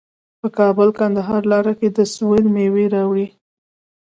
د 0.39 0.43
کابل 0.57 0.89
کندهار 0.99 1.41
لاره 1.51 1.73
د 1.97 1.99
سویل 2.13 2.45
میوې 2.55 2.85
راوړي. 2.95 3.27